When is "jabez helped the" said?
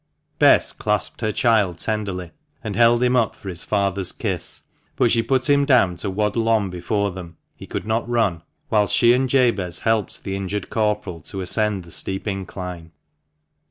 9.29-10.35